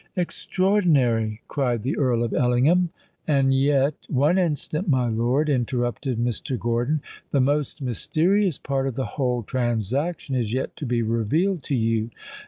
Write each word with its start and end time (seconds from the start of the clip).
"Extraordinary!" 0.17 1.41
cried 1.47 1.83
the 1.83 1.95
Earl 1.95 2.23
of 2.23 2.33
Ellingham. 2.33 2.89
"And 3.27 3.53
yet——" 3.53 3.93
"One 4.07 4.39
instant, 4.39 4.89
my 4.89 5.07
lord," 5.07 5.47
interrupted 5.47 6.17
Mr. 6.17 6.57
Gordon: 6.57 7.03
"the 7.29 7.39
most 7.39 7.83
mysterious 7.83 8.57
part 8.57 8.87
of 8.87 8.95
the 8.95 9.05
whole 9.05 9.43
transaction 9.43 10.33
is 10.33 10.53
yet 10.53 10.75
to 10.77 10.87
be 10.87 11.03
revealed 11.03 11.61
to 11.65 11.75
you. 11.75 12.09